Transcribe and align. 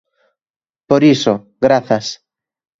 Por 0.89 1.01
iso, 1.15 1.33
grazas. 1.65 2.05